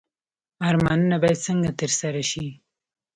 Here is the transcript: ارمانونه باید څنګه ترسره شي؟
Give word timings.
ارمانونه 0.67 1.15
باید 1.21 1.43
څنګه 1.47 1.69
ترسره 1.79 2.23
شي؟ 2.31 2.45